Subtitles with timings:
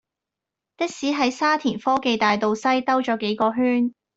[0.77, 3.93] 的士喺沙田科技大道西兜左幾個圈